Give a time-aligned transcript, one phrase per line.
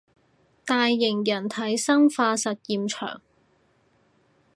[0.65, 3.21] 大型人體生化實驗場